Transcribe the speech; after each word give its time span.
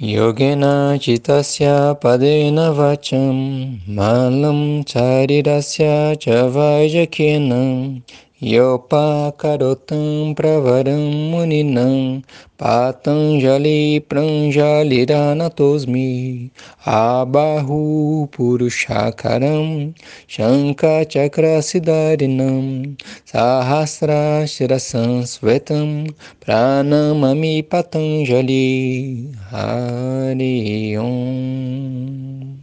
Yogena 0.00 0.98
citasya 1.00 1.98
padena 1.98 2.70
vacham 2.70 3.80
malam 3.88 4.84
charirasya 4.84 6.12
chavaijakena 6.20 7.56
yopa 7.56 8.25
karotam 8.38 10.36
pravaram 10.36 11.32
muninam 11.32 12.20
patanjali 12.58 13.98
pranjaliranatosmi 14.04 16.50
abahu 16.84 18.28
purushakaram 18.28 19.94
shankachakra 20.28 21.64
siddharinam 21.64 23.00
sahasra 23.24 24.44
shirasansvetam 24.44 26.12
pranamami 26.38 27.64
patanjali 27.64 29.32
Hari 29.48 30.98
Om. 30.98 32.58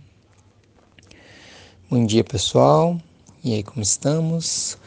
Bom 1.89 2.05
dia 2.05 2.23
pessoal, 2.23 3.01
e 3.43 3.55
aí 3.55 3.63
como 3.63 3.81
estamos? 3.81 4.82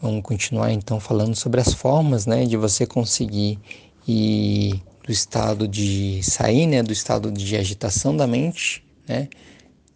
Vamos 0.00 0.22
continuar 0.22 0.72
então 0.72 1.00
falando 1.00 1.34
sobre 1.34 1.60
as 1.60 1.72
formas 1.72 2.26
né, 2.26 2.44
de 2.44 2.56
você 2.56 2.86
conseguir 2.86 3.58
ir 4.06 4.82
do 5.02 5.10
estado 5.10 5.66
de 5.66 6.20
sair, 6.22 6.66
né, 6.66 6.82
do 6.82 6.92
estado 6.92 7.32
de 7.32 7.56
agitação 7.56 8.14
da 8.14 8.26
mente, 8.26 8.84
né, 9.08 9.28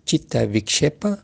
Tita 0.05 0.47
Vikshepa, 0.47 1.23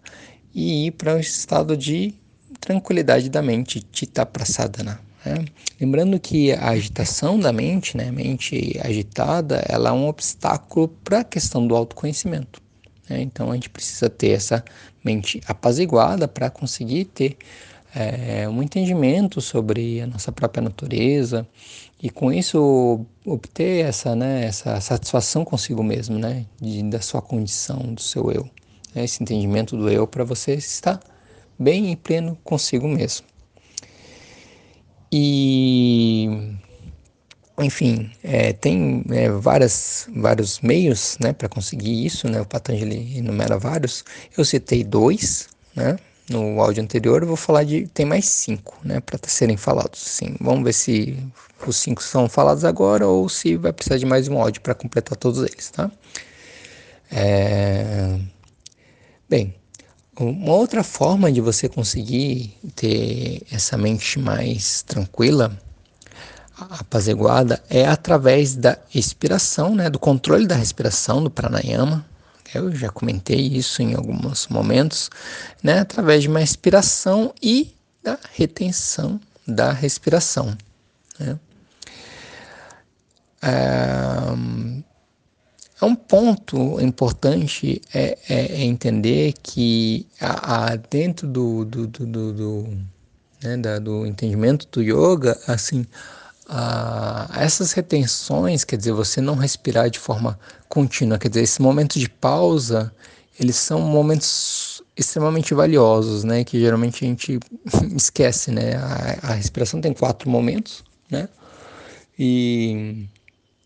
e 0.54 0.86
ir 0.86 0.90
para 0.92 1.16
o 1.16 1.20
estado 1.20 1.76
de 1.76 2.14
tranquilidade 2.60 3.30
da 3.30 3.40
mente, 3.40 3.80
Tita 3.80 4.26
Prasadana. 4.26 5.00
Né? 5.24 5.44
Lembrando 5.80 6.20
que 6.20 6.52
a 6.52 6.70
agitação 6.70 7.38
da 7.38 7.52
mente, 7.52 7.96
né, 7.96 8.10
mente 8.10 8.78
agitada, 8.82 9.64
ela 9.68 9.90
é 9.90 9.92
um 9.92 10.06
obstáculo 10.06 10.88
para 11.02 11.20
a 11.20 11.24
questão 11.24 11.66
do 11.66 11.74
autoconhecimento. 11.74 12.60
Né? 13.08 13.22
Então 13.22 13.50
a 13.50 13.54
gente 13.54 13.70
precisa 13.70 14.10
ter 14.10 14.30
essa 14.30 14.64
mente 15.04 15.40
apaziguada 15.46 16.28
para 16.28 16.50
conseguir 16.50 17.06
ter 17.06 17.36
é, 17.96 18.48
um 18.48 18.62
entendimento 18.62 19.40
sobre 19.40 20.02
a 20.02 20.06
nossa 20.06 20.30
própria 20.30 20.62
natureza 20.62 21.46
e 22.02 22.10
com 22.10 22.30
isso 22.30 23.06
obter 23.24 23.86
essa, 23.86 24.14
né, 24.14 24.44
essa 24.44 24.78
satisfação 24.80 25.44
consigo 25.44 25.82
mesmo, 25.82 26.18
né, 26.18 26.44
de, 26.60 26.82
da 26.82 27.00
sua 27.00 27.22
condição, 27.22 27.94
do 27.94 28.02
seu 28.02 28.30
eu, 28.30 28.44
né, 28.94 29.04
esse 29.04 29.22
entendimento 29.22 29.76
do 29.76 29.88
eu 29.88 30.06
para 30.06 30.24
você 30.24 30.54
estar 30.54 31.00
bem 31.58 31.90
e 31.90 31.96
pleno 31.96 32.36
consigo 32.44 32.86
mesmo. 32.86 33.26
E, 35.10 36.28
enfim, 37.58 38.10
é, 38.22 38.52
tem 38.52 39.04
é, 39.10 39.30
várias, 39.30 40.06
vários 40.14 40.60
meios 40.60 41.16
né, 41.18 41.32
para 41.32 41.48
conseguir 41.48 42.04
isso, 42.04 42.28
né? 42.28 42.40
O 42.40 42.44
Patanjali 42.44 43.16
enumera 43.16 43.56
vários. 43.56 44.04
Eu 44.36 44.44
citei 44.44 44.84
dois, 44.84 45.48
né? 45.74 45.96
No 46.28 46.60
áudio 46.60 46.82
anterior 46.82 47.22
eu 47.22 47.28
vou 47.28 47.36
falar 47.36 47.62
de 47.64 47.86
tem 47.88 48.04
mais 48.04 48.26
cinco, 48.26 48.76
né, 48.82 49.00
para 49.00 49.18
serem 49.28 49.56
falados. 49.56 50.00
Sim, 50.00 50.36
vamos 50.40 50.64
ver 50.64 50.72
se 50.72 51.16
os 51.66 51.76
cinco 51.76 52.02
são 52.02 52.28
falados 52.28 52.64
agora 52.64 53.06
ou 53.06 53.28
se 53.28 53.56
vai 53.56 53.72
precisar 53.72 53.98
de 53.98 54.06
mais 54.06 54.26
um 54.28 54.40
áudio 54.40 54.60
para 54.60 54.74
completar 54.74 55.16
todos 55.16 55.38
eles, 55.40 55.70
tá? 55.70 55.90
É... 57.10 58.18
Bem, 59.28 59.54
uma 60.18 60.54
outra 60.54 60.82
forma 60.82 61.30
de 61.30 61.40
você 61.40 61.68
conseguir 61.68 62.56
ter 62.74 63.42
essa 63.52 63.76
mente 63.76 64.18
mais 64.18 64.82
tranquila, 64.82 65.56
apaziguada, 66.58 67.62
é 67.68 67.86
através 67.86 68.56
da 68.56 68.78
expiração, 68.94 69.74
né, 69.74 69.90
do 69.90 69.98
controle 69.98 70.46
da 70.46 70.56
respiração, 70.56 71.22
do 71.22 71.30
pranayama. 71.30 72.04
Eu 72.54 72.74
já 72.74 72.88
comentei 72.88 73.40
isso 73.40 73.82
em 73.82 73.94
alguns 73.94 74.48
momentos, 74.48 75.10
né, 75.62 75.80
através 75.80 76.22
de 76.22 76.28
uma 76.28 76.42
expiração 76.42 77.34
e 77.42 77.74
da 78.02 78.18
retenção 78.34 79.20
da 79.46 79.72
respiração. 79.72 80.56
Né. 81.18 81.38
É 85.80 85.84
um 85.84 85.94
ponto 85.94 86.80
importante 86.80 87.82
é, 87.92 88.18
é, 88.28 88.60
é 88.60 88.64
entender 88.64 89.34
que 89.42 90.06
a, 90.18 90.72
a 90.72 90.76
dentro 90.76 91.28
do, 91.28 91.66
do, 91.66 91.86
do, 91.86 92.06
do, 92.06 92.32
do, 92.32 92.78
né, 93.42 93.58
da, 93.58 93.78
do 93.78 94.06
entendimento 94.06 94.66
do 94.72 94.82
yoga, 94.82 95.38
assim, 95.46 95.86
essas 97.34 97.72
retenções, 97.72 98.64
quer 98.64 98.76
dizer, 98.76 98.92
você 98.92 99.20
não 99.20 99.34
respirar 99.34 99.90
de 99.90 99.98
forma 99.98 100.38
contínua, 100.68 101.18
quer 101.18 101.28
dizer, 101.28 101.42
esse 101.42 101.60
momento 101.60 101.98
de 101.98 102.08
pausa, 102.08 102.92
eles 103.38 103.56
são 103.56 103.80
momentos 103.80 104.82
extremamente 104.96 105.52
valiosos, 105.54 106.24
né, 106.24 106.44
que 106.44 106.58
geralmente 106.58 107.04
a 107.04 107.08
gente 107.08 107.38
esquece, 107.94 108.50
né, 108.50 108.76
a, 108.76 109.30
a 109.30 109.34
respiração 109.34 109.80
tem 109.80 109.92
quatro 109.92 110.30
momentos, 110.30 110.84
né, 111.10 111.28
e 112.18 113.06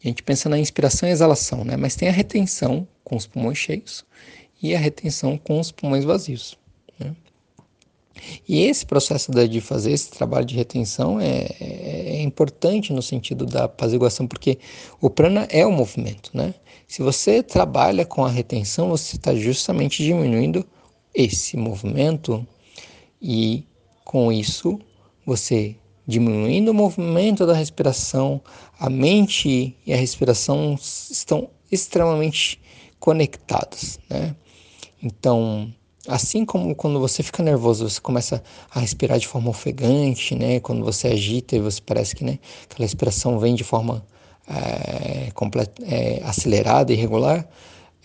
a 0.03 0.09
gente 0.09 0.23
pensa 0.23 0.49
na 0.49 0.59
inspiração 0.59 1.09
e 1.09 1.13
exalação, 1.13 1.63
né? 1.63 1.77
Mas 1.77 1.95
tem 1.95 2.09
a 2.09 2.13
retenção 2.13 2.89
com 3.05 3.17
os 3.17 3.27
pulmões 3.27 3.59
cheios 3.59 4.05
e 4.63 4.75
a 4.75 4.79
retenção 4.79 5.37
com 5.37 5.61
os 5.61 5.71
pulmões 5.71 6.05
vazios. 6.05 6.59
E 8.49 8.63
esse 8.63 8.85
processo 8.85 9.31
de 9.31 9.61
fazer 9.61 9.93
esse 9.93 10.11
trabalho 10.11 10.45
de 10.45 10.55
retenção 10.55 11.21
é, 11.21 11.47
é, 11.61 12.17
é 12.17 12.23
importante 12.23 12.93
no 12.93 13.03
sentido 13.03 13.47
da 13.47 13.65
apaziguação, 13.65 14.27
porque 14.27 14.59
o 15.01 15.09
prana 15.09 15.47
é 15.51 15.65
o 15.65 15.73
movimento, 15.73 16.31
né? 16.35 16.55
Se 16.87 17.03
você 17.03 17.43
trabalha 17.43 18.05
com 18.05 18.25
a 18.25 18.31
retenção, 18.31 18.89
você 18.89 19.17
está 19.17 19.35
justamente 19.35 20.03
diminuindo 20.03 20.67
esse 21.15 21.57
movimento 21.57 22.47
e 23.23 23.65
com 24.05 24.33
isso 24.33 24.79
você 25.25 25.77
diminuindo 26.07 26.73
o 26.73 26.75
movimento 26.75 27.47
da 27.47 27.55
respiração, 27.55 28.41
a 28.79 28.91
mente 28.91 29.77
e 29.87 29.93
a 29.93 29.97
respiração 29.97 30.75
estão 30.75 31.49
extremamente 31.71 32.61
conectados, 32.99 33.99
né? 34.09 34.35
Então, 35.01 35.73
assim 36.09 36.45
como 36.45 36.75
quando 36.75 36.99
você 36.99 37.23
fica 37.23 37.43
nervoso, 37.43 37.89
você 37.89 38.01
começa 38.01 38.43
a 38.71 38.81
respirar 38.81 39.19
de 39.19 39.27
forma 39.27 39.51
ofegante, 39.51 40.35
né? 40.35 40.61
Quando 40.61 40.85
você 40.85 41.09
agita 41.09 41.57
e 41.57 41.61
você 41.61 41.81
parece 41.81 42.17
que, 42.17 42.25
né, 42.25 42.39
aquela 42.65 42.85
respiração 42.85 43.39
vem 43.39 43.55
de 43.55 43.65
forma 43.65 44.05
é, 44.49 45.31
é, 45.83 46.23
acelerada 46.25 46.93
e 46.93 46.97
irregular, 46.97 47.47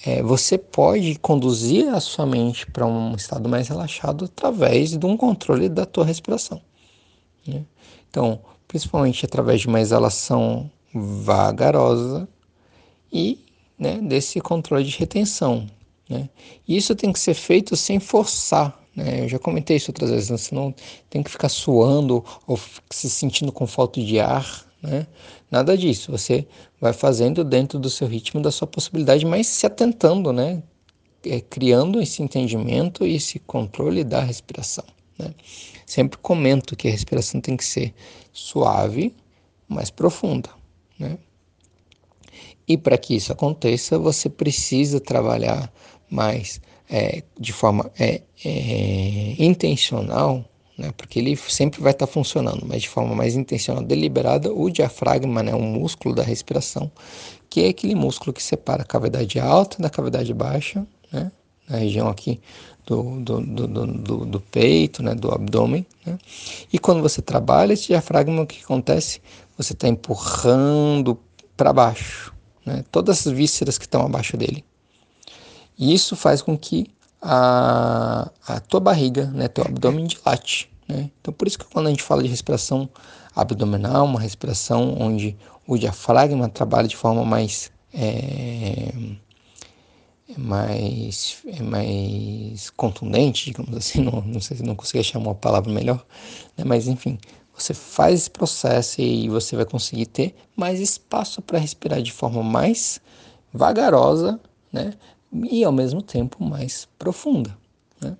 é, 0.06 0.22
você 0.22 0.58
pode 0.58 1.18
conduzir 1.20 1.88
a 1.90 2.00
sua 2.00 2.26
mente 2.26 2.68
para 2.68 2.86
um 2.86 3.16
estado 3.16 3.48
mais 3.48 3.68
relaxado 3.68 4.26
através 4.26 4.92
de 4.98 5.06
um 5.06 5.16
controle 5.16 5.70
da 5.70 5.86
tua 5.86 6.06
respiração. 6.06 6.62
Né? 7.48 7.64
Então, 8.10 8.40
principalmente 8.68 9.26
através 9.26 9.62
de 9.62 9.68
uma 9.68 9.80
exalação 9.80 10.70
vagarosa 10.94 12.28
e 13.12 13.40
né, 13.78 14.00
desse 14.02 14.40
controle 14.40 14.84
de 14.84 14.98
retenção. 14.98 15.68
Né? 16.10 16.30
E 16.68 16.78
isso 16.78 16.96
tem 16.96 17.12
que 17.12 17.20
ser 17.20 17.34
feito 17.34 17.76
sem 17.76 18.00
forçar. 18.00 18.80
Né? 18.96 19.24
Eu 19.24 19.30
já 19.30 19.40
comentei 19.40 19.78
isso 19.78 19.92
outras 19.92 20.10
vezes, 20.10 20.30
né? 20.30 20.38
você 20.38 20.56
não 20.56 20.74
tem 21.10 21.22
que 21.22 21.30
ficar 21.30 21.50
suando 21.50 22.24
ou 22.48 22.60
se 22.90 23.10
sentindo 23.10 23.52
com 23.52 23.68
falta 23.68 24.02
de 24.02 24.20
ar. 24.20 24.66
Né? 24.82 25.08
Nada 25.50 25.78
disso. 25.78 26.12
Você 26.12 26.48
vai 26.80 26.94
fazendo 26.94 27.44
dentro 27.44 27.80
do 27.80 27.90
seu 27.90 28.08
ritmo, 28.08 28.42
da 28.42 28.52
sua 28.52 28.68
possibilidade, 28.68 29.26
mas 29.26 29.48
se 29.48 29.66
atentando, 29.66 30.32
né? 30.32 30.62
É, 31.28 31.42
criando 31.42 32.00
esse 32.00 32.22
entendimento 32.22 33.04
e 33.04 33.16
esse 33.16 33.40
controle 33.40 34.04
da 34.04 34.22
respiração. 34.22 34.86
Né? 35.18 35.34
Sempre 35.86 36.20
comento 36.20 36.76
que 36.76 36.88
a 36.88 36.92
respiração 36.92 37.42
tem 37.42 37.58
que 37.58 37.66
ser 37.66 37.96
suave, 38.32 39.12
mas 39.68 39.90
profunda. 39.90 40.50
Né? 41.00 41.18
E 42.68 42.78
para 42.78 42.98
que 42.98 43.16
isso 43.16 43.32
aconteça, 43.32 43.98
você 43.98 44.30
precisa 44.30 45.00
trabalhar 45.00 45.72
mais 46.10 46.62
é, 46.90 47.24
de 47.40 47.52
forma 47.52 47.92
é, 48.00 48.22
é, 48.44 49.36
intencional, 49.38 50.46
né? 50.78 50.92
porque 50.98 51.20
ele 51.20 51.36
sempre 51.36 51.82
vai 51.82 51.92
estar 51.92 52.08
tá 52.08 52.12
funcionando, 52.12 52.66
mas 52.66 52.84
de 52.84 52.90
forma 52.90 53.16
mais 53.16 53.36
intencional, 53.36 53.84
deliberada, 53.84 54.54
o 54.54 54.70
diafragma, 54.70 55.42
né? 55.42 55.54
um 55.54 55.62
músculo 55.62 56.14
da 56.14 56.24
respiração, 56.24 56.92
que 57.50 57.64
é 57.64 57.70
aquele 57.70 57.96
músculo 57.96 58.34
que 58.34 58.44
separa 58.44 58.84
a 58.84 58.86
cavidade 58.86 59.40
alta 59.40 59.82
da 59.82 59.90
cavidade 59.90 60.34
baixa, 60.34 60.86
né? 61.12 61.32
na 61.68 61.78
região 61.78 62.08
aqui 62.08 62.40
do, 62.86 63.20
do, 63.22 63.42
do, 63.42 63.68
do, 63.68 64.26
do 64.26 64.40
peito, 64.40 65.02
né, 65.02 65.16
do 65.16 65.32
abdômen. 65.32 65.86
Né? 66.06 66.18
E 66.72 66.78
quando 66.78 67.02
você 67.02 67.22
trabalha 67.22 67.74
esse 67.74 67.88
diafragma, 67.88 68.44
o 68.44 68.48
que 68.48 68.64
acontece? 68.64 69.22
Você 69.58 69.74
está 69.74 69.88
empurrando 69.88 71.20
para 71.58 71.74
baixo 71.74 72.34
né, 72.66 72.84
todas 72.92 73.26
as 73.26 73.34
vísceras 73.34 73.78
que 73.78 73.86
estão 73.86 74.06
abaixo 74.06 74.38
dele. 74.38 74.64
E 75.78 75.94
isso 75.94 76.16
faz 76.16 76.42
com 76.42 76.58
que 76.58 76.88
a, 77.22 78.30
a 78.48 78.60
tua 78.60 78.80
barriga, 78.80 79.26
né, 79.28 79.48
teu 79.48 79.64
abdômen 79.64 80.06
dilate. 80.06 80.70
Né? 80.88 81.10
Então, 81.20 81.34
por 81.34 81.48
isso 81.48 81.58
que 81.58 81.66
quando 81.66 81.88
a 81.88 81.90
gente 81.90 82.04
fala 82.04 82.22
de 82.22 82.30
respiração 82.30 82.90
abdominal, 83.36 84.06
uma 84.06 84.20
respiração 84.20 84.96
onde 85.00 85.36
o 85.68 85.78
diafragma 85.78 86.48
trabalha 86.48 86.88
de 86.88 86.96
forma 86.96 87.26
mais 87.26 87.72
é, 87.94 88.92
mais, 90.38 91.38
é 91.48 91.62
mais 91.62 92.70
contundente, 92.72 93.46
digamos 93.46 93.76
assim, 93.76 94.02
não, 94.04 94.22
não 94.22 94.42
sei 94.42 94.58
se 94.58 94.64
não 94.64 94.76
consigo 94.76 95.00
achar 95.00 95.20
uma 95.20 95.36
palavra 95.36 95.72
melhor, 95.72 96.06
né? 96.58 96.64
mas 96.66 96.88
enfim, 96.88 97.18
você 97.56 97.74
faz 97.74 98.22
esse 98.22 98.30
processo 98.30 99.02
e 99.02 99.30
você 99.30 99.56
vai 99.56 99.66
conseguir 99.66 100.08
ter 100.08 100.36
mais 100.56 100.80
espaço 100.80 101.42
para 101.42 101.58
respirar 101.58 102.02
de 102.02 102.12
forma 102.12 102.44
mais 102.44 103.00
vagarosa, 103.54 104.40
né? 104.72 104.94
E 105.32 105.64
ao 105.64 105.72
mesmo 105.72 106.02
tempo 106.02 106.44
mais 106.44 106.88
profunda. 106.98 107.58
Né? 108.02 108.18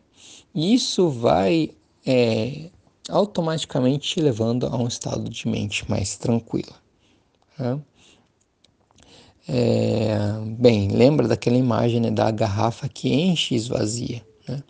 E 0.54 0.74
isso 0.74 1.10
vai 1.10 1.72
é, 2.06 2.70
automaticamente 3.10 4.10
te 4.10 4.22
levando 4.22 4.68
a 4.68 4.76
um 4.76 4.88
estado 4.88 5.30
de 5.30 5.48
mente 5.48 5.90
mais 5.90 6.18
tranquila. 6.18 6.74
Né? 7.58 7.80
É, 9.48 10.18
bem, 10.58 10.90
lembra 10.90 11.28
daquela 11.28 11.58
imagem 11.58 12.00
né, 12.00 12.10
da 12.10 12.32
garrafa 12.32 12.90
que 12.90 13.14
enche 13.14 13.54
e 13.54 13.58
esvazia. 13.58 14.26
Né? 14.48 14.64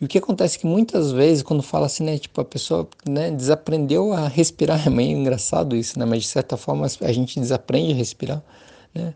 E 0.00 0.04
o 0.04 0.08
que 0.08 0.18
acontece 0.18 0.56
é 0.56 0.60
que 0.60 0.66
muitas 0.66 1.12
vezes, 1.12 1.42
quando 1.42 1.62
fala 1.62 1.86
assim, 1.86 2.04
né, 2.04 2.18
tipo, 2.18 2.40
a 2.40 2.44
pessoa 2.44 2.88
né, 3.08 3.30
desaprendeu 3.30 4.12
a 4.12 4.28
respirar, 4.28 4.82
é 4.86 4.90
meio 4.90 5.16
engraçado 5.16 5.76
isso, 5.76 5.98
né? 5.98 6.04
mas 6.04 6.22
de 6.22 6.28
certa 6.28 6.56
forma 6.56 6.86
a 7.00 7.12
gente 7.12 7.38
desaprende 7.38 7.92
a 7.92 7.96
respirar. 7.96 8.42
Né? 8.94 9.14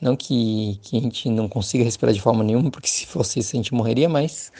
Não 0.00 0.16
que, 0.16 0.78
que 0.82 0.96
a 0.96 1.00
gente 1.00 1.28
não 1.28 1.48
consiga 1.48 1.84
respirar 1.84 2.14
de 2.14 2.20
forma 2.20 2.42
nenhuma, 2.42 2.70
porque 2.70 2.88
se 2.88 3.06
fosse 3.06 3.40
isso 3.40 3.54
a 3.54 3.58
gente 3.58 3.74
morreria, 3.74 4.08
mas 4.08 4.50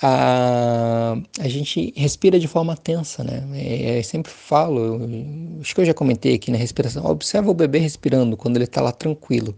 a, 0.00 1.14
a 1.40 1.48
gente 1.48 1.92
respira 1.96 2.38
de 2.38 2.48
forma 2.48 2.76
tensa, 2.76 3.22
né? 3.24 3.46
É, 3.54 3.98
eu 3.98 4.04
sempre 4.04 4.32
falo, 4.32 4.78
eu, 4.80 5.60
acho 5.60 5.74
que 5.74 5.80
eu 5.80 5.84
já 5.84 5.94
comentei 5.94 6.34
aqui 6.34 6.50
na 6.50 6.56
respiração. 6.56 7.04
Observa 7.04 7.50
o 7.50 7.54
bebê 7.54 7.78
respirando 7.78 8.36
quando 8.36 8.56
ele 8.56 8.64
está 8.64 8.80
lá 8.80 8.92
tranquilo, 8.92 9.56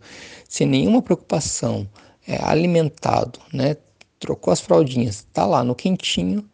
sem 0.48 0.66
nenhuma 0.66 1.02
preocupação, 1.02 1.88
é, 2.26 2.38
alimentado, 2.42 3.38
né? 3.52 3.76
trocou 4.20 4.52
as 4.52 4.60
fraldinhas, 4.60 5.16
está 5.16 5.46
lá 5.46 5.64
no 5.64 5.74
quentinho, 5.74 6.48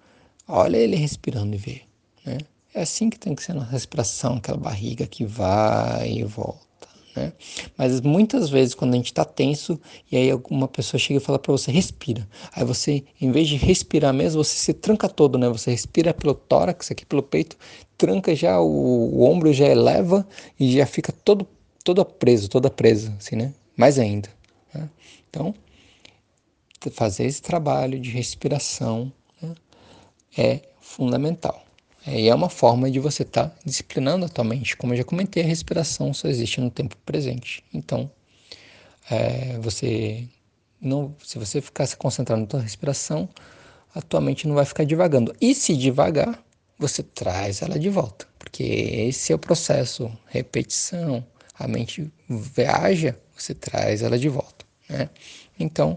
olha 0.47 0.77
ele 0.77 0.97
respirando 0.97 1.55
e 1.55 1.59
vê. 1.59 1.83
Né? 2.25 2.39
É 2.73 2.83
assim 2.83 3.11
que 3.11 3.19
tem 3.19 3.35
que 3.35 3.43
ser 3.43 3.55
na 3.55 3.65
respiração, 3.65 4.37
aquela 4.37 4.57
barriga 4.57 5.07
que 5.07 5.25
vai 5.25 6.13
e 6.13 6.25
volta. 6.25 6.66
Né? 7.17 7.33
Mas 7.77 8.01
muitas 8.01 8.51
vezes 8.51 8.75
quando 8.75 8.93
a 8.93 8.97
gente 8.97 9.07
está 9.07 9.25
tenso 9.25 9.81
e 10.13 10.17
aí 10.17 10.31
alguma 10.31 10.69
pessoa 10.69 11.01
chega 11.01 11.19
e 11.19 11.23
fala 11.23 11.39
para 11.39 11.53
você 11.53 11.73
respira, 11.73 12.29
aí 12.53 12.65
você 12.65 13.03
em 13.21 13.33
vez 13.33 13.49
de 13.49 13.57
respirar 13.57 14.13
mesmo 14.13 14.45
você 14.45 14.57
se 14.57 14.75
tranca 14.75 15.09
todo, 15.09 15.39
né? 15.39 15.49
Você 15.49 15.71
respira 15.71 16.13
pelo 16.13 16.35
tórax 16.35 16.91
aqui 16.91 17.07
pelo 17.07 17.23
peito, 17.23 17.57
tranca 17.97 18.35
já 18.35 18.61
o, 18.61 18.67
o 18.67 19.23
ombro 19.23 19.53
já 19.53 19.67
eleva 19.67 20.27
e 20.61 20.77
já 20.77 20.87
fica 20.87 21.11
todo 21.11 21.47
todo 21.83 22.05
preso, 22.05 22.49
toda 22.49 22.69
presa, 22.69 23.15
assim, 23.19 23.37
né? 23.37 23.55
Mais 23.77 23.99
ainda. 23.99 24.29
Né? 24.75 24.89
Então 25.31 25.55
fazer 26.91 27.25
esse 27.25 27.43
trabalho 27.43 27.99
de 27.99 28.11
respiração 28.11 29.13
né, 29.43 29.55
é 30.37 30.61
fundamental. 30.81 31.66
É, 32.07 32.21
e 32.21 32.29
é 32.29 32.35
uma 32.35 32.49
forma 32.49 32.91
de 32.91 33.01
você 33.01 33.23
estar 33.23 33.49
tá 33.49 33.57
disciplinando 33.65 34.25
a 34.25 34.29
tua 34.29 34.45
mente. 34.45 34.77
Como 34.77 34.93
eu 34.93 34.99
já 34.99 35.05
comentei, 35.05 35.43
a 35.43 35.47
respiração 35.47 36.15
só 36.15 36.29
existe 36.29 36.61
no 36.61 36.71
tempo 36.71 36.97
presente. 37.05 37.65
Então, 37.75 38.11
é, 39.11 39.59
você 39.59 40.29
não, 40.81 41.15
se 41.25 41.39
você 41.39 41.61
ficar 41.61 41.87
se 41.87 41.97
concentrando 41.97 42.43
na 42.43 42.47
tua 42.47 42.61
respiração, 42.61 43.29
a 43.95 44.01
tua 44.01 44.21
mente 44.21 44.47
não 44.47 44.55
vai 44.55 44.65
ficar 44.65 44.85
divagando. 44.85 45.35
E 45.41 45.55
se 45.55 45.77
devagar, 45.77 46.39
você 46.79 47.03
traz 47.03 47.63
ela 47.63 47.79
de 47.79 47.89
volta, 47.89 48.27
porque 48.39 48.63
esse 48.63 49.33
é 49.33 49.35
o 49.35 49.39
processo, 49.39 50.11
repetição. 50.27 51.25
A 51.59 51.67
mente 51.67 52.13
viaja, 52.29 53.19
você 53.35 53.55
traz 53.55 54.03
ela 54.03 54.19
de 54.19 54.29
volta. 54.29 54.67
Né? 54.89 55.09
Então, 55.59 55.97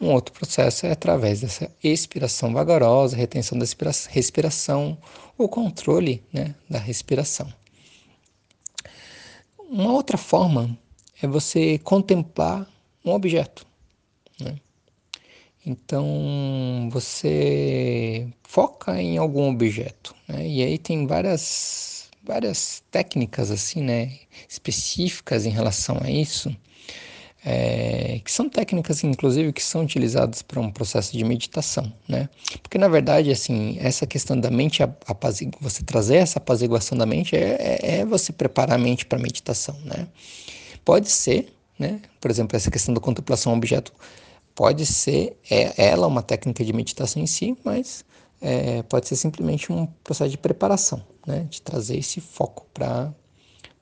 um 0.00 0.10
outro 0.10 0.32
processo 0.32 0.86
é 0.86 0.92
através 0.92 1.40
dessa 1.40 1.70
expiração 1.82 2.52
vagarosa, 2.52 3.16
retenção 3.16 3.58
da 3.58 3.64
respiração, 4.10 4.98
o 5.38 5.48
controle 5.48 6.22
né, 6.32 6.54
da 6.68 6.78
respiração. 6.78 7.52
Uma 9.58 9.92
outra 9.92 10.18
forma 10.18 10.76
é 11.20 11.26
você 11.26 11.78
contemplar 11.78 12.66
um 13.04 13.12
objeto. 13.12 13.66
Né? 14.38 14.56
Então 15.64 16.88
você 16.92 18.28
foca 18.42 19.00
em 19.00 19.16
algum 19.16 19.50
objeto, 19.50 20.14
né? 20.28 20.46
e 20.46 20.62
aí 20.62 20.78
tem 20.78 21.06
várias, 21.06 22.10
várias 22.22 22.82
técnicas 22.90 23.50
assim, 23.50 23.82
né, 23.82 24.18
específicas 24.48 25.46
em 25.46 25.50
relação 25.50 25.98
a 26.02 26.10
isso 26.10 26.54
é, 27.48 28.20
que 28.24 28.32
são 28.32 28.48
técnicas, 28.48 29.04
inclusive, 29.04 29.52
que 29.52 29.62
são 29.62 29.84
utilizadas 29.84 30.42
para 30.42 30.58
um 30.58 30.68
processo 30.68 31.16
de 31.16 31.22
meditação, 31.22 31.92
né? 32.08 32.28
Porque, 32.60 32.76
na 32.76 32.88
verdade, 32.88 33.30
assim, 33.30 33.78
essa 33.78 34.04
questão 34.04 34.38
da 34.38 34.50
mente, 34.50 34.82
apazig... 34.82 35.52
você 35.60 35.84
trazer 35.84 36.16
essa 36.16 36.40
apaziguação 36.40 36.98
da 36.98 37.06
mente 37.06 37.36
é, 37.36 37.78
é, 37.80 37.98
é 37.98 38.04
você 38.04 38.32
preparar 38.32 38.74
a 38.74 38.82
mente 38.82 39.06
para 39.06 39.16
a 39.16 39.22
meditação, 39.22 39.78
né? 39.84 40.08
Pode 40.84 41.08
ser, 41.08 41.54
né? 41.78 42.00
Por 42.20 42.32
exemplo, 42.32 42.56
essa 42.56 42.68
questão 42.68 42.92
da 42.92 43.00
contemplação 43.00 43.54
objeto 43.54 43.92
pode 44.52 44.84
ser 44.84 45.36
é, 45.48 45.72
ela 45.90 46.08
uma 46.08 46.22
técnica 46.22 46.64
de 46.64 46.72
meditação 46.72 47.22
em 47.22 47.28
si, 47.28 47.56
mas 47.62 48.04
é, 48.40 48.82
pode 48.82 49.06
ser 49.06 49.14
simplesmente 49.14 49.72
um 49.72 49.86
processo 50.02 50.30
de 50.30 50.38
preparação, 50.38 51.00
né? 51.24 51.46
De 51.48 51.62
trazer 51.62 51.96
esse 51.96 52.20
foco 52.20 52.66
para 52.74 53.14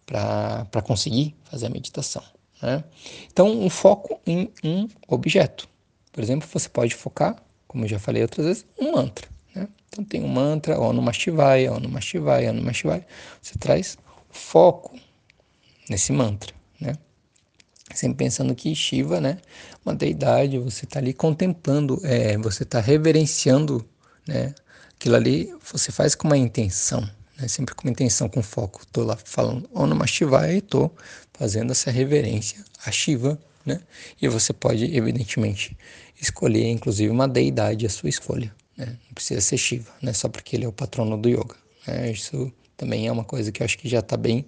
para 0.04 0.82
conseguir 0.82 1.34
fazer 1.44 1.64
a 1.64 1.70
meditação. 1.70 2.22
Né? 2.64 2.84
Então, 3.32 3.48
um 3.48 3.68
foco 3.68 4.20
em 4.26 4.50
um 4.62 4.88
objeto. 5.06 5.68
Por 6.12 6.22
exemplo, 6.22 6.48
você 6.50 6.68
pode 6.68 6.94
focar, 6.94 7.36
como 7.66 7.84
eu 7.84 7.88
já 7.88 7.98
falei 7.98 8.22
outras 8.22 8.46
vezes, 8.46 8.66
um 8.80 8.92
mantra. 8.92 9.28
Né? 9.54 9.68
Então, 9.88 10.04
tem 10.04 10.22
um 10.22 10.28
mantra, 10.28 10.78
ou 10.78 10.92
no 10.92 11.02
Mashivaya, 11.02 11.72
ou 11.72 11.80
no 11.80 11.88
Mashivaya, 11.88 12.48
ou 12.48 12.54
no 12.54 12.62
Mashivaya. 12.62 13.06
Você 13.42 13.58
traz 13.58 13.98
foco 14.30 14.96
nesse 15.88 16.12
mantra. 16.12 16.54
Né? 16.80 16.96
Sempre 17.94 18.24
pensando 18.24 18.54
que 18.54 18.74
Shiva, 18.74 19.20
né, 19.20 19.38
uma 19.84 19.94
deidade, 19.94 20.58
você 20.58 20.84
está 20.84 20.98
ali 20.98 21.12
contemplando, 21.12 22.00
é, 22.02 22.36
você 22.38 22.62
está 22.64 22.80
reverenciando, 22.80 23.86
né, 24.26 24.54
aquilo 24.94 25.14
ali, 25.14 25.54
você 25.62 25.92
faz 25.92 26.14
com 26.14 26.26
uma 26.26 26.36
intenção, 26.36 27.08
né? 27.38 27.48
sempre 27.48 27.74
com 27.74 27.88
intenção, 27.88 28.28
com 28.28 28.42
foco. 28.42 28.82
Estou 28.82 29.04
lá 29.04 29.16
falando 29.24 29.68
Om 29.74 30.06
Shivaya 30.06 30.52
e 30.52 30.58
estou 30.58 30.94
fazendo 31.32 31.72
essa 31.72 31.90
reverência 31.90 32.64
a 32.84 32.90
Shiva, 32.90 33.38
né? 33.64 33.80
E 34.20 34.28
você 34.28 34.52
pode, 34.52 34.84
evidentemente, 34.96 35.76
escolher, 36.20 36.68
inclusive, 36.68 37.10
uma 37.10 37.26
deidade 37.26 37.86
à 37.86 37.88
sua 37.88 38.08
escolha. 38.08 38.54
Né? 38.76 38.86
Não 38.86 39.14
precisa 39.14 39.40
ser 39.40 39.56
Shiva, 39.56 39.90
né? 40.02 40.12
Só 40.12 40.28
porque 40.28 40.56
ele 40.56 40.64
é 40.64 40.68
o 40.68 40.72
patrono 40.72 41.16
do 41.16 41.28
yoga. 41.28 41.56
Né? 41.86 42.10
Isso 42.10 42.52
também 42.76 43.06
é 43.06 43.12
uma 43.12 43.24
coisa 43.24 43.50
que 43.50 43.62
eu 43.62 43.64
acho 43.64 43.78
que 43.78 43.88
já 43.88 44.00
está 44.00 44.16
bem, 44.16 44.44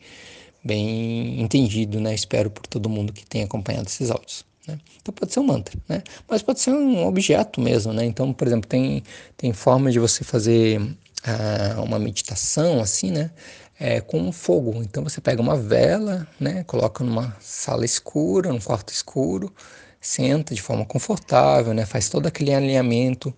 bem 0.63 1.41
entendido, 1.41 2.01
né? 2.01 2.15
Espero 2.15 2.51
por 2.51 2.67
todo 2.67 2.89
mundo 2.89 3.13
que 3.13 3.25
tenha 3.25 3.45
acompanhado 3.45 3.87
esses 3.89 4.11
áudios. 4.11 4.45
Né? 4.67 4.79
Então 5.01 5.15
pode 5.15 5.33
ser 5.33 5.41
um 5.41 5.45
mantra, 5.45 5.79
né? 5.89 6.03
Mas 6.29 6.43
pode 6.43 6.61
ser 6.61 6.73
um 6.73 7.07
objeto 7.07 7.61
mesmo, 7.61 7.93
né? 7.93 8.05
Então, 8.05 8.33
por 8.33 8.47
exemplo, 8.47 8.69
tem, 8.69 9.03
tem 9.37 9.53
forma 9.53 9.91
de 9.91 9.99
você 9.99 10.25
fazer 10.25 10.81
uh, 11.25 11.83
uma 11.83 11.99
meditação 11.99 12.81
assim, 12.81 13.11
né? 13.11 13.31
É, 13.79 14.01
com 14.01 14.33
fogo. 14.33 14.83
Então 14.83 15.05
você 15.05 15.21
pega 15.21 15.41
uma 15.43 15.57
vela, 15.57 16.27
né? 16.41 16.65
Coloca 16.65 17.05
numa 17.05 17.37
sala 17.41 17.85
escura, 17.85 18.51
num 18.51 18.61
quarto 18.61 18.91
escuro, 18.93 19.53
senta 20.01 20.55
de 20.55 20.63
forma 20.63 20.85
confortável, 20.85 21.75
né? 21.75 21.85
Faz 21.85 22.09
todo 22.09 22.27
aquele 22.27 22.55
alinhamento, 22.55 23.35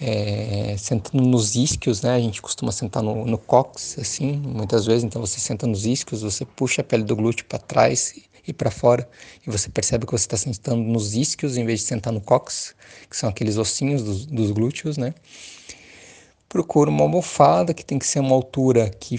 é, 0.00 0.74
sentando 0.78 1.22
nos 1.22 1.54
isquios, 1.54 2.00
né? 2.02 2.14
A 2.14 2.20
gente 2.20 2.40
costuma 2.40 2.72
sentar 2.72 3.02
no, 3.02 3.26
no 3.26 3.38
cox, 3.38 3.98
assim, 3.98 4.32
muitas 4.32 4.86
vezes. 4.86 5.04
Então 5.04 5.20
você 5.20 5.38
senta 5.38 5.66
nos 5.66 5.84
isquios, 5.84 6.22
você 6.22 6.44
puxa 6.44 6.80
a 6.80 6.84
pele 6.84 7.04
do 7.04 7.14
glúteo 7.14 7.44
para 7.46 7.58
trás 7.58 8.14
e 8.46 8.52
para 8.52 8.70
fora, 8.70 9.08
e 9.46 9.50
você 9.50 9.68
percebe 9.68 10.04
que 10.04 10.12
você 10.12 10.24
está 10.24 10.36
sentando 10.36 10.82
nos 10.82 11.14
isquios 11.14 11.56
em 11.56 11.64
vez 11.64 11.80
de 11.80 11.86
sentar 11.86 12.12
no 12.12 12.20
cox, 12.20 12.74
que 13.08 13.16
são 13.16 13.28
aqueles 13.28 13.56
ossinhos 13.56 14.02
dos, 14.02 14.26
dos 14.26 14.50
glúteos, 14.50 14.96
né? 14.96 15.14
Procura 16.52 16.90
uma 16.90 17.02
almofada 17.02 17.72
que 17.72 17.82
tem 17.82 17.98
que 17.98 18.06
ser 18.06 18.20
uma 18.20 18.34
altura 18.34 18.90
que, 18.90 19.18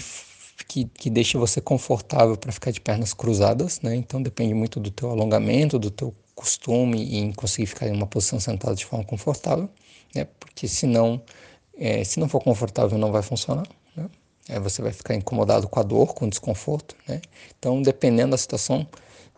que, 0.68 0.84
que 0.84 1.10
deixe 1.10 1.36
você 1.36 1.60
confortável 1.60 2.36
para 2.36 2.52
ficar 2.52 2.70
de 2.70 2.80
pernas 2.80 3.12
cruzadas, 3.12 3.80
né? 3.80 3.96
Então 3.96 4.22
depende 4.22 4.54
muito 4.54 4.78
do 4.78 4.88
teu 4.88 5.10
alongamento, 5.10 5.76
do 5.76 5.90
teu 5.90 6.14
costume 6.32 7.16
em 7.16 7.32
conseguir 7.32 7.66
ficar 7.66 7.88
em 7.88 7.92
uma 7.92 8.06
posição 8.06 8.38
sentada 8.38 8.76
de 8.76 8.86
forma 8.86 9.04
confortável, 9.04 9.68
né? 10.14 10.28
Porque 10.38 10.68
senão, 10.68 11.20
é, 11.76 12.04
se 12.04 12.20
não 12.20 12.28
for 12.28 12.40
confortável, 12.40 12.96
não 12.96 13.10
vai 13.10 13.22
funcionar, 13.22 13.66
né? 13.96 14.08
Você 14.60 14.80
vai 14.80 14.92
ficar 14.92 15.16
incomodado 15.16 15.66
com 15.66 15.80
a 15.80 15.82
dor, 15.82 16.14
com 16.14 16.26
o 16.26 16.30
desconforto, 16.30 16.94
né? 17.08 17.20
Então, 17.58 17.82
dependendo 17.82 18.30
da 18.30 18.38
situação, 18.38 18.86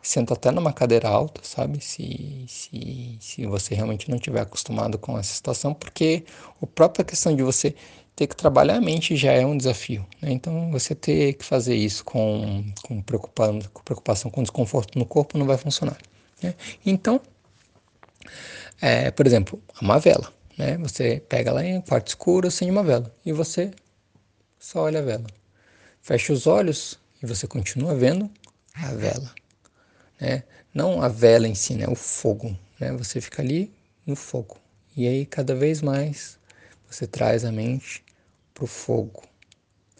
senta 0.03 0.35
até 0.35 0.51
numa 0.51 0.73
cadeira 0.73 1.09
alta, 1.09 1.41
sabe? 1.43 1.83
Se, 1.83 2.45
se, 2.49 3.17
se 3.21 3.47
você 3.47 3.75
realmente 3.75 4.09
não 4.09 4.17
estiver 4.17 4.41
acostumado 4.41 4.99
com 4.99 5.19
essa 5.19 5.35
situação, 5.35 5.75
porque 5.75 6.25
a 6.63 6.67
própria 6.67 7.05
questão 7.05 7.35
de 7.35 7.43
você 7.43 7.75
ter 8.15 8.27
que 8.27 8.35
trabalhar 8.35 8.77
a 8.77 8.81
mente 8.81 9.15
já 9.15 9.33
é 9.33 9.45
um 9.45 9.57
desafio. 9.57 10.07
Né? 10.23 10.33
Então, 10.33 10.71
você 10.71 10.95
ter 10.95 11.35
que 11.35 11.45
fazer 11.45 11.75
isso 11.77 12.03
com, 12.05 12.65
com, 12.83 13.03
com 13.03 13.83
preocupação 13.83 14.31
com 14.31 14.43
desconforto 14.43 14.99
no 14.99 15.05
corpo 15.05 15.37
não 15.37 15.47
vai 15.47 15.59
funcionar. 15.59 15.99
Né? 16.43 16.55
Então, 16.85 17.21
é, 18.81 19.11
por 19.11 19.27
exemplo, 19.27 19.63
uma 19.83 19.99
vela. 19.99 20.33
Né? 20.57 20.79
Você 20.79 21.23
pega 21.29 21.53
lá 21.53 21.63
em 21.63 21.81
quarto 21.83 22.09
escuro, 22.09 22.49
acende 22.49 22.71
uma 22.71 22.83
vela 22.83 23.15
e 23.25 23.33
você 23.33 23.71
só 24.59 24.85
olha 24.85 25.01
a 25.01 25.03
vela. 25.03 25.27
Fecha 26.01 26.33
os 26.33 26.47
olhos 26.47 26.99
e 27.23 27.27
você 27.27 27.47
continua 27.47 27.95
vendo 27.95 28.31
a 28.75 28.93
vela. 28.95 29.35
Né? 30.21 30.45
Não 30.73 31.03
a 31.03 31.09
vela 31.09 31.47
em 31.47 31.55
si, 31.55 31.75
né? 31.75 31.87
o 31.89 31.95
fogo. 31.95 32.57
Né? 32.81 32.93
Você 32.93 33.21
fica 33.21 33.43
ali 33.43 33.73
no 34.07 34.17
fogo. 34.17 34.57
E 34.97 35.07
aí, 35.07 35.27
cada 35.27 35.55
vez 35.55 35.83
mais, 35.83 36.39
você 36.89 37.07
traz 37.07 37.45
a 37.45 37.53
mente 37.53 38.05
para 38.55 38.65
o 38.65 38.67
fogo. 38.67 39.23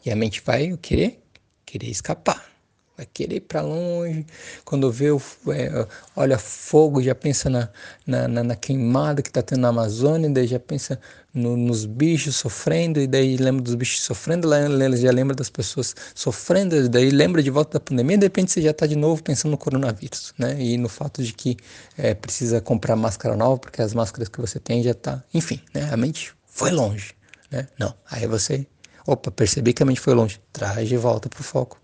E 0.05 0.11
a 0.11 0.17
mente 0.17 0.41
vai 0.41 0.73
o 0.73 0.79
querer? 0.79 1.23
Querer 1.65 1.91
escapar 1.91 2.56
vai 2.97 3.07
querer 3.07 3.37
ir 3.37 3.41
para 3.41 3.61
longe. 3.61 4.25
Quando 4.65 4.91
vê, 4.91 5.09
é, 5.09 5.87
olha 6.15 6.39
fogo, 6.39 7.03
já 7.03 7.15
pensa 7.15 7.51
na, 7.51 7.69
na, 8.07 8.27
na, 8.27 8.43
na 8.43 8.57
queimada 8.57 9.23
que 9.23 9.29
está 9.29 9.43
tendo 9.43 9.61
na 9.61 9.69
Amazônia, 9.69 10.31
daí 10.31 10.47
já 10.47 10.59
pensa 10.59 10.99
no, 11.33 11.57
nos 11.57 11.85
bichos 11.85 12.37
sofrendo, 12.37 12.99
e 12.99 13.07
daí 13.07 13.37
lembra 13.37 13.63
dos 13.63 13.75
bichos 13.75 14.01
sofrendo, 14.01 14.49
já 14.97 15.11
lembra 15.13 15.37
das 15.37 15.51
pessoas 15.51 15.95
sofrendo, 16.15 16.75
e 16.77 16.89
daí 16.89 17.11
lembra 17.11 17.43
de 17.43 17.51
volta 17.51 17.75
da 17.75 17.81
pandemia, 17.81 18.17
e 18.17 18.19
de 18.19 18.27
repente 18.27 18.51
você 18.51 18.63
já 18.63 18.71
está 18.71 18.87
de 18.87 18.97
novo 18.97 19.23
pensando 19.23 19.51
no 19.51 19.59
coronavírus, 19.59 20.33
né? 20.39 20.57
E 20.59 20.79
no 20.79 20.89
fato 20.89 21.23
de 21.23 21.33
que 21.35 21.57
é, 21.99 22.15
precisa 22.15 22.61
comprar 22.61 22.97
máscara 22.97 23.37
nova, 23.37 23.59
porque 23.59 23.83
as 23.83 23.93
máscaras 23.93 24.29
que 24.29 24.41
você 24.41 24.59
tem 24.59 24.83
já 24.83 24.95
tá, 24.95 25.23
enfim, 25.35 25.61
né? 25.75 25.91
A 25.93 25.97
mente 25.97 26.33
foi 26.47 26.71
longe, 26.71 27.13
né? 27.51 27.69
Não, 27.79 27.95
aí 28.11 28.27
você, 28.27 28.67
opa, 29.07 29.31
percebi 29.31 29.75
que 29.75 29.83
a 29.83 29.87
mente 29.87 30.01
foi 30.01 30.15
longe, 30.15 30.41
traz 30.51 30.89
de 30.89 30.97
volta 30.97 31.29
para 31.29 31.41
o 31.41 31.45
foco 31.45 31.79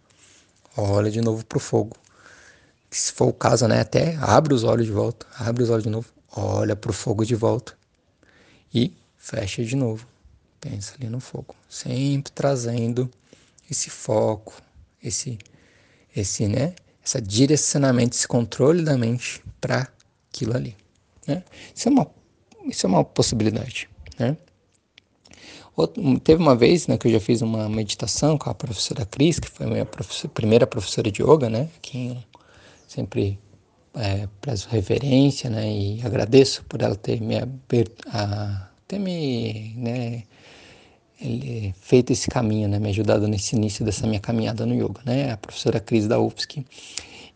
olha 0.77 1.11
de 1.11 1.21
novo 1.21 1.45
para 1.45 1.59
o 1.59 1.61
fogo. 1.61 1.97
Se 2.91 3.13
for 3.13 3.29
o 3.29 3.33
caso, 3.33 3.67
né, 3.67 3.81
até 3.81 4.17
abre 4.17 4.53
os 4.53 4.65
olhos 4.65 4.87
de 4.87 4.93
volta, 4.93 5.27
abre 5.39 5.63
os 5.63 5.71
olhos 5.71 5.85
de 5.85 5.91
novo, 5.91 6.09
olha 6.37 6.77
para 6.77 6.91
o 6.91 6.95
fogo 6.95 7.25
de 7.25 7.35
volta 7.35 7.75
e 8.73 8.95
fecha 9.17 9.65
de 9.65 9.77
novo. 9.77 10.07
Pensa 10.61 10.95
ali 10.99 11.09
no 11.09 11.19
fogo, 11.19 11.55
sempre 11.69 12.31
trazendo 12.33 13.11
esse 13.71 13.91
foco, 13.91 14.55
esse, 15.03 15.39
esse, 16.15 16.47
né, 16.47 16.75
esse 17.05 17.21
direcionamento, 17.21 18.17
esse 18.17 18.29
controle 18.29 18.83
da 18.83 18.97
mente 18.97 19.43
para 19.61 19.89
aquilo 20.31 20.55
ali. 20.55 20.77
Né? 21.27 21.43
Isso, 21.75 21.89
é 21.89 21.91
uma, 21.91 22.11
isso 22.67 22.87
é 22.87 22.89
uma 22.89 23.05
possibilidade. 23.05 23.89
Né? 24.19 24.37
Teve 26.23 26.43
uma 26.43 26.55
vez 26.55 26.87
né, 26.87 26.99
que 26.99 27.09
eu 27.09 27.13
já 27.13 27.21
fiz 27.21 27.41
uma 27.41 27.69
meditação 27.69 28.37
com 28.37 28.51
a 28.51 28.55
professora 28.55 29.07
Cris, 29.07 29.39
que 29.39 29.49
foi 29.49 29.67
a 29.67 29.69
minha 29.69 29.87
professora, 29.87 30.33
primeira 30.35 30.67
professora 30.67 31.11
de 31.11 31.23
yoga, 31.23 31.49
né? 31.49 31.69
Quem 31.81 32.23
sempre 32.87 33.39
é, 33.95 34.29
prezo 34.41 34.69
reverência, 34.71 35.49
né? 35.49 35.71
E 35.71 36.03
agradeço 36.03 36.65
por 36.65 36.83
ela 36.83 36.95
ter 36.95 37.21
me 37.21 37.39
aberto, 37.39 38.07
a, 38.09 38.69
ter 38.87 38.99
me, 38.99 39.75
né? 39.77 40.23
Ele, 41.21 41.75
feito 41.81 42.13
esse 42.13 42.29
caminho, 42.29 42.69
né? 42.69 42.79
Me 42.79 42.91
ajudado 42.91 43.27
nesse 43.29 43.57
início 43.57 43.85
dessa 43.85 44.07
minha 44.07 44.21
caminhada 44.21 44.67
no 44.67 44.75
yoga, 44.75 45.01
né? 45.07 45.33
A 45.33 45.37
professora 45.37 45.81
Cris 45.81 46.07
da 46.07 46.19
UFSC. 46.21 46.65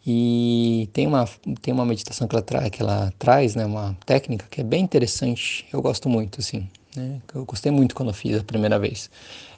E 0.06 0.88
tem 0.92 1.06
uma, 1.06 1.28
tem 1.62 1.72
uma 1.74 1.84
meditação 1.84 2.28
que 2.28 2.34
ela, 2.34 2.42
tra 2.42 2.70
que 2.70 2.82
ela 2.82 3.12
traz, 3.18 3.54
né? 3.54 3.64
Uma 3.64 3.96
técnica 4.04 4.46
que 4.50 4.60
é 4.60 4.64
bem 4.64 4.84
interessante. 4.84 5.66
Eu 5.72 5.80
gosto 5.82 6.08
muito, 6.08 6.40
assim 6.40 6.68
né? 6.96 7.20
Eu 7.34 7.44
gostei 7.44 7.70
muito 7.70 7.94
quando 7.94 8.08
eu 8.08 8.14
fiz 8.14 8.38
a 8.38 8.44
primeira 8.44 8.78
vez. 8.78 9.10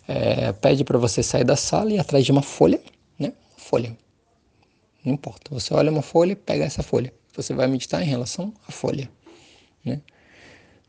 É, 0.07 0.53
pede 0.53 0.85
para 0.85 0.99
você 0.99 1.23
sair 1.23 1.45
da 1.45 1.57
sala 1.57 1.93
e 1.93 1.99
atrás 1.99 2.25
de 2.25 2.33
uma 2.33 2.43
folha, 2.43 2.81
né? 3.19 3.33
Folha. 3.57 3.97
Não 5.05 5.15
importa. 5.15 5.51
Você 5.55 5.73
olha 5.73 5.91
uma 5.91 6.03
folha, 6.03 6.35
pega 6.37 6.65
essa 6.65 6.83
folha. 6.83 7.13
Você 7.35 7.55
vai 7.55 7.67
meditar 7.67 8.03
em 8.03 8.07
relação 8.07 8.53
à 8.67 8.73
folha, 8.73 9.09
né? 9.85 10.01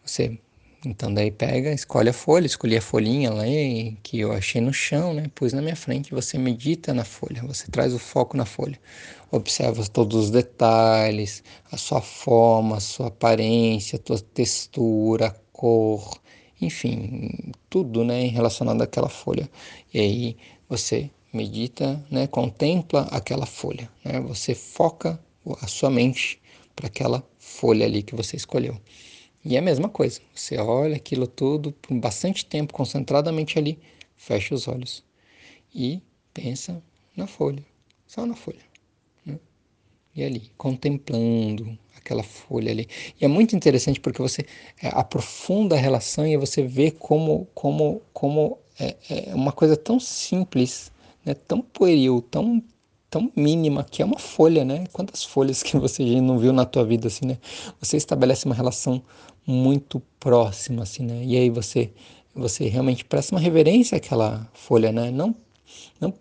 Você 0.04 0.40
então 0.86 1.14
daí 1.14 1.30
pega, 1.30 1.74
escolhe 1.74 2.10
a 2.10 2.14
folha, 2.14 2.46
escolhi 2.46 2.78
a 2.78 2.82
folhinha 2.82 3.32
lá 3.32 3.44
que 4.02 4.20
eu 4.20 4.32
achei 4.32 4.62
no 4.62 4.74
chão, 4.74 5.14
né? 5.14 5.30
Pus 5.36 5.52
na 5.52 5.62
minha 5.62 5.76
frente, 5.76 6.14
você 6.14 6.38
medita 6.38 6.94
na 6.94 7.04
folha, 7.04 7.44
você 7.44 7.70
traz 7.70 7.94
o 7.94 8.00
foco 8.00 8.38
na 8.38 8.46
folha. 8.46 8.80
Observa 9.30 9.86
todos 9.88 10.26
os 10.26 10.32
detalhes, 10.32 11.44
a 11.70 11.76
sua 11.76 12.02
forma, 12.02 12.78
a 12.78 12.80
sua 12.80 13.08
aparência, 13.08 14.00
a 14.00 14.08
sua 14.08 14.20
textura, 14.22 15.28
a 15.28 15.36
cor, 15.52 16.18
enfim, 16.62 17.52
tudo 17.70 18.04
né, 18.04 18.28
relacionado 18.28 18.82
àquela 18.82 19.10
folha. 19.10 19.50
E 19.94 20.00
aí 20.00 20.38
você 20.68 21.10
medita, 21.34 22.04
né, 22.10 22.28
contempla 22.28 23.02
aquela 23.12 23.46
folha, 23.46 23.90
né, 24.04 24.20
você 24.20 24.56
foca 24.56 25.20
a 25.62 25.68
sua 25.68 25.90
mente 25.90 26.40
para 26.76 26.88
aquela 26.88 27.24
folha 27.38 27.86
ali 27.86 28.04
que 28.04 28.16
você 28.16 28.36
escolheu. 28.36 28.80
E 29.44 29.56
é 29.56 29.60
a 29.60 29.62
mesma 29.62 29.88
coisa, 29.88 30.20
você 30.34 30.58
olha 30.58 30.98
aquilo 30.98 31.26
tudo 31.26 31.72
por 31.72 31.98
bastante 31.98 32.46
tempo, 32.46 32.74
concentradamente 32.74 33.58
ali, 33.58 33.80
fecha 34.18 34.54
os 34.54 34.68
olhos 34.68 35.04
e 35.74 36.02
pensa 36.34 36.84
na 37.16 37.26
folha, 37.26 37.66
só 38.06 38.26
na 38.26 38.36
folha. 38.36 38.69
E 40.20 40.24
ali, 40.24 40.52
contemplando 40.58 41.78
aquela 41.98 42.24
folha 42.24 42.72
ali. 42.72 42.88
E 43.20 43.26
é 43.26 43.28
muito 43.28 43.56
interessante 43.56 44.00
porque 44.00 44.22
você 44.22 44.46
é, 44.82 44.90
aprofunda 44.90 45.76
a 45.76 45.80
relação 45.80 46.26
e 46.26 46.36
você 46.36 46.64
vê 46.64 46.92
como, 46.92 47.48
como, 47.54 48.02
como 48.12 48.58
é, 48.80 48.96
é 49.10 49.36
uma 49.36 49.52
coisa 49.52 49.78
tão 49.78 50.00
simples, 50.00 50.92
né, 51.24 51.34
tão 51.34 51.62
pueril, 51.62 52.22
tão 52.30 52.62
tão 53.10 53.32
mínima 53.36 53.84
que 53.84 54.04
é 54.04 54.06
uma 54.06 54.20
folha, 54.20 54.64
né? 54.64 54.84
Quantas 54.94 55.24
folhas 55.24 55.64
que 55.64 55.76
você 55.78 56.04
não 56.22 56.38
viu 56.38 56.54
na 56.54 56.64
tua 56.64 56.86
vida 56.86 57.08
assim, 57.08 57.26
né? 57.26 57.40
Você 57.80 57.98
estabelece 57.98 58.46
uma 58.46 58.54
relação 58.54 59.02
muito 59.48 60.00
próxima 60.20 60.84
assim, 60.84 61.04
né? 61.06 61.24
E 61.26 61.36
aí 61.36 61.50
você 61.50 61.92
você 62.36 62.68
realmente 62.68 63.04
presta 63.04 63.34
uma 63.34 63.42
reverência 63.42 63.98
àquela 63.98 64.48
folha, 64.54 64.92
né? 64.92 65.10
Não 65.10 65.36
não 66.00 66.14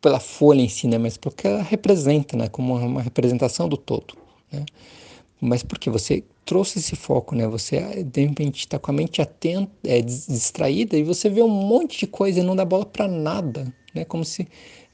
pela 0.00 0.20
folha 0.20 0.60
em 0.60 0.68
si, 0.68 0.86
né? 0.86 0.98
Mas 0.98 1.16
porque 1.16 1.46
ela 1.46 1.62
representa, 1.62 2.36
né? 2.36 2.48
Como 2.48 2.76
uma 2.76 3.02
representação 3.02 3.68
do 3.68 3.76
todo, 3.76 4.16
né? 4.52 4.64
mas 5.40 5.62
porque 5.62 5.90
você 5.90 6.24
trouxe 6.44 6.78
esse 6.78 6.96
foco, 6.96 7.34
né? 7.34 7.46
Você 7.46 7.78
ah, 7.78 8.02
de 8.02 8.26
repente 8.26 8.60
está 8.60 8.78
com 8.78 8.90
a 8.90 8.94
mente 8.94 9.20
atenta, 9.20 9.72
é, 9.84 10.00
distraída 10.00 10.96
e 10.96 11.02
você 11.02 11.28
vê 11.28 11.42
um 11.42 11.48
monte 11.48 11.98
de 11.98 12.06
coisa 12.06 12.40
e 12.40 12.42
não 12.42 12.56
dá 12.56 12.64
bola 12.64 12.86
para 12.86 13.08
nada, 13.08 13.72
né? 13.94 14.04
Como 14.04 14.24
se, 14.24 14.46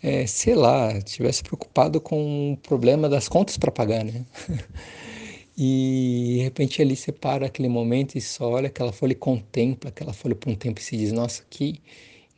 é, 0.03 0.27
sei 0.27 0.55
lá, 0.55 0.93
estivesse 0.97 1.43
preocupado 1.43 2.01
com 2.01 2.53
o 2.53 2.57
problema 2.57 3.09
das 3.09 3.29
contas 3.29 3.57
para 3.57 3.71
pagar, 3.71 4.05
né? 4.05 4.25
e 5.57 6.37
de 6.39 6.43
repente 6.43 6.81
ali 6.83 6.97
você 6.97 7.13
para 7.13 7.47
aquele 7.47 7.69
momento 7.69 8.17
e 8.17 8.21
só 8.21 8.51
olha 8.51 8.69
aquela 8.69 8.93
folha 8.93 9.13
e 9.13 9.17
contempla 9.17 9.91
aquela 9.91 10.13
folha 10.13 10.35
por 10.35 10.51
um 10.51 10.55
tempo 10.55 10.81
e 10.81 10.83
se 10.85 10.97
diz, 10.97 11.13
nossa, 11.13 11.45
que, 11.49 11.81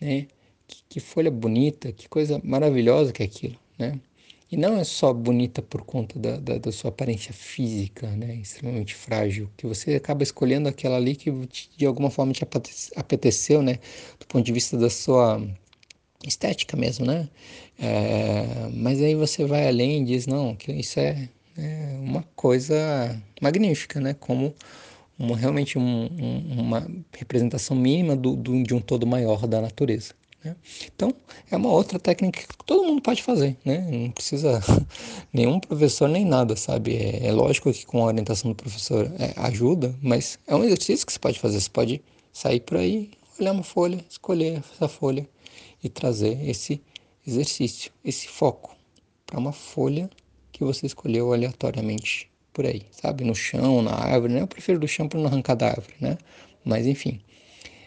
né? 0.01 0.27
Que, 0.67 0.83
que 0.89 1.01
folha 1.01 1.31
bonita, 1.31 1.93
que 1.93 2.09
coisa 2.09 2.41
maravilhosa 2.43 3.13
que 3.13 3.23
é 3.23 3.27
aquilo, 3.27 3.57
né? 3.79 4.01
E 4.51 4.57
não 4.57 4.77
é 4.79 4.85
só 4.85 5.13
bonita 5.13 5.61
por 5.61 5.83
conta 5.83 6.19
da, 6.19 6.37
da, 6.37 6.59
da, 6.59 6.71
sua 6.71 6.91
aparência 6.91 7.33
física, 7.33 8.07
né, 8.09 8.37
extremamente 8.37 8.95
frágil, 8.95 9.51
que 9.57 9.67
você 9.67 9.97
acaba 9.97 10.23
escolhendo 10.23 10.69
aquela 10.69 10.97
ali 10.97 11.17
que 11.17 11.33
de 11.77 11.85
alguma 11.85 12.09
forma 12.09 12.33
te 12.33 12.47
apeteceu, 12.95 13.63
né, 13.63 13.81
do 14.21 14.27
ponto 14.27 14.45
de 14.45 14.53
vista 14.53 14.77
da 14.77 14.89
sua 14.89 15.43
estética 16.25 16.77
mesmo, 16.77 17.05
né? 17.05 17.29
É, 17.79 18.69
mas 18.73 19.03
aí 19.03 19.15
você 19.15 19.45
vai 19.45 19.67
além 19.69 20.03
e 20.03 20.05
diz, 20.05 20.27
não, 20.27 20.55
que 20.55 20.73
isso 20.73 21.01
é, 21.01 21.29
é 21.57 21.99
uma 22.01 22.23
coisa 22.37 23.21
magnífica, 23.41 24.01
né? 24.01 24.15
Como 24.15 24.55
realmente 25.37 25.79
um, 25.79 26.05
um, 26.07 26.61
uma 26.61 26.87
representação 27.17 27.77
mínima 27.77 28.17
do, 28.17 28.37
do, 28.37 28.63
de 28.63 28.75
um 28.75 28.81
todo 28.81 29.07
maior 29.07 29.47
da 29.47 29.61
natureza. 29.61 30.15
Né? 30.45 30.55
Então, 30.95 31.15
é 31.51 31.57
uma 31.57 31.71
outra 31.71 31.99
técnica 31.99 32.41
que 32.41 32.65
todo 32.67 32.85
mundo 32.85 33.01
pode 33.01 33.23
fazer, 33.23 33.57
né? 33.65 33.79
Não 33.91 34.11
precisa 34.11 34.61
nenhum 35.33 35.59
professor 35.59 36.09
nem 36.09 36.25
nada, 36.25 36.55
sabe? 36.55 36.97
É, 36.97 37.27
é 37.29 37.33
lógico 37.33 37.73
que 37.73 37.87
com 37.87 38.03
a 38.03 38.07
orientação 38.07 38.51
do 38.51 38.55
professor 38.55 39.11
é, 39.19 39.33
ajuda, 39.37 39.95
mas 40.03 40.39
é 40.47 40.55
um 40.55 40.63
exercício 40.63 41.07
que 41.07 41.13
você 41.13 41.19
pode 41.19 41.41
fazer. 41.41 41.61
Você 41.61 41.71
pode 41.71 42.03
sair 42.33 42.61
por 42.61 42.77
aí, 42.77 43.11
olhar 43.41 43.53
uma 43.53 43.63
folha, 43.63 44.05
escolher 44.09 44.63
essa 44.75 44.87
folha 44.87 45.27
e 45.83 45.89
trazer 45.89 46.39
esse 46.49 46.83
exercício, 47.27 47.91
esse 48.05 48.29
foco 48.29 48.77
para 49.27 49.39
uma 49.39 49.53
folha 49.53 50.11
que 50.53 50.63
você 50.63 50.87
escolheu 50.87 51.33
aleatoriamente 51.33 52.31
por 52.53 52.67
aí, 52.67 52.83
sabe? 52.91 53.25
No 53.25 53.35
chão, 53.35 53.83
na 53.83 53.93
árvore, 53.93 54.35
né? 54.35 54.43
Eu 54.43 54.47
prefiro 54.47 54.79
do 54.79 54.87
chão 54.87 55.09
para 55.09 55.19
não 55.19 55.27
arrancar 55.27 55.55
da 55.55 55.69
árvore, 55.69 55.95
né? 56.01 56.19
Mas 56.65 56.87
enfim, 56.87 57.21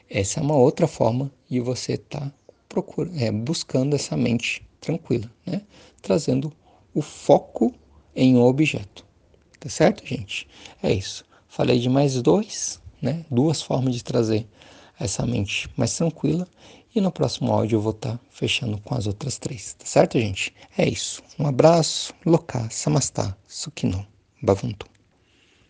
essa 0.10 0.40
é 0.40 0.44
uma 0.44 0.56
outra 0.56 0.88
forma 0.88 1.32
e 1.50 1.60
você 1.60 1.94
está 1.94 2.32
procura, 2.68 3.10
é, 3.16 3.32
buscando 3.32 3.96
essa 3.96 4.16
mente 4.16 4.66
tranquila, 4.80 5.30
né? 5.46 5.62
Trazendo 6.02 6.52
o 6.94 7.02
foco 7.02 7.74
em 8.16 8.36
um 8.36 8.44
objeto. 8.44 9.06
Tá 9.60 9.70
certo, 9.70 10.06
gente? 10.06 10.48
É 10.82 10.92
isso. 10.94 11.26
Falei 11.48 11.80
de 11.80 11.90
mais 11.90 12.22
dois, 12.22 12.82
né? 13.02 13.26
Duas 13.30 13.62
formas 13.62 13.96
de 13.96 14.04
trazer 14.04 14.48
essa 15.00 15.26
mente 15.26 15.70
mais 15.76 15.96
tranquila. 15.96 16.48
E 16.94 17.02
no 17.02 17.12
próximo 17.12 17.52
áudio 17.52 17.78
eu 17.78 17.82
vou 17.82 17.92
estar 17.92 18.14
tá 18.14 18.20
fechando 18.30 18.80
com 18.80 18.96
as 18.96 19.06
outras 19.06 19.38
três, 19.38 19.74
tá 19.74 19.86
certo, 19.86 20.20
gente? 20.20 20.54
É 20.78 20.88
isso. 20.88 21.22
Um 21.38 21.46
abraço, 21.46 22.14
Loka, 22.26 22.68
Samastá, 22.72 23.36
Sukino. 23.48 24.06
Bavunto. 24.42 24.97